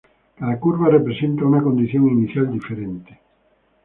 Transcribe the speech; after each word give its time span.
Cada 0.35 0.57
curva 0.59 0.89
representa 0.89 1.45
una 1.45 1.61
condición 1.61 2.07
inicial 2.09 2.51
diferente. 2.51 3.19